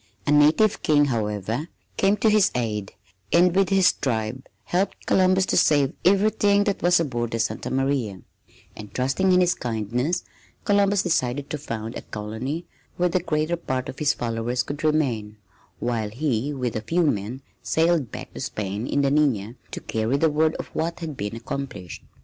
[0.25, 2.93] A native king, however, came to his aid
[3.31, 8.19] and with his tribe helped Columbus to save everything that was aboard the Santa Maria,
[8.75, 10.23] and trusting in his kindness
[10.65, 12.65] Columbus decided to found a colony
[12.97, 15.37] where the greater part of his followers could remain,
[15.77, 20.17] while he with a few men sailed back to Spain in the Nina to carry
[20.17, 22.01] the word of what had been accomplished.